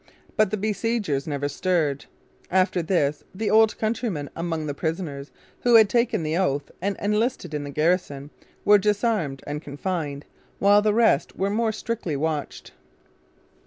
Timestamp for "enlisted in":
6.99-7.63